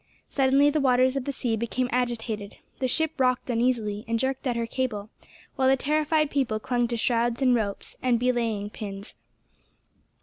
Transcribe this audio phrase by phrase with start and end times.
[0.27, 2.57] Suddenly the waters of the sea became agitated.
[2.79, 5.11] The ship rocked uneasily, and jerked at her cable,
[5.57, 9.13] while the terrified people clung to shrouds and ropes, and belaying pins.